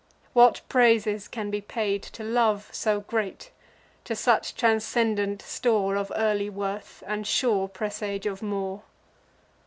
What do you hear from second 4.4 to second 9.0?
transcendent store Of early worth, and sure presage of more?